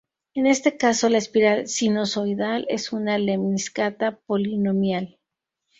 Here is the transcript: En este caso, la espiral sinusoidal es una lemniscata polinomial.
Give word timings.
En 0.33 0.47
este 0.47 0.77
caso, 0.77 1.09
la 1.09 1.19
espiral 1.19 1.67
sinusoidal 1.67 2.65
es 2.69 2.91
una 2.91 3.19
lemniscata 3.19 4.19
polinomial. 4.25 5.19